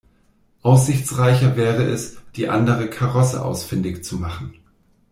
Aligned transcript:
Aussichtsreicher 0.63 1.55
wäre 1.57 1.83
es, 1.83 2.17
die 2.35 2.49
andere 2.49 2.89
Karosse 2.89 3.45
ausfindig 3.45 4.03
zu 4.03 4.15
machen. 4.17 4.55